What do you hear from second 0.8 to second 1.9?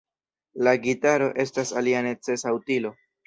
gitaro estas